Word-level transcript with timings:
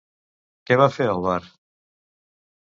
Què 0.69 0.77
va 0.81 0.87
fer 0.95 1.07
al 1.11 1.21
bar? 1.27 1.37